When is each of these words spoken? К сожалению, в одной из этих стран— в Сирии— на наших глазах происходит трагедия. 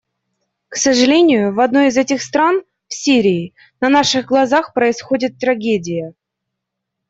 К 0.69 0.77
сожалению, 0.77 1.53
в 1.53 1.59
одной 1.59 1.89
из 1.89 1.95
этих 1.95 2.23
стран— 2.23 2.63
в 2.87 2.93
Сирии— 2.95 3.53
на 3.81 3.87
наших 3.87 4.25
глазах 4.25 4.73
происходит 4.73 5.37
трагедия. 5.37 6.15